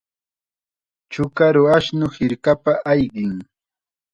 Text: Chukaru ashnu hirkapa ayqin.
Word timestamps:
Chukaru 1.11 1.63
ashnu 1.77 2.05
hirkapa 2.15 2.71
ayqin. 2.91 3.33